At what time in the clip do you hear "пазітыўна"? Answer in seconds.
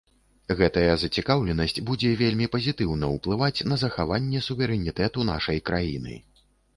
2.55-3.09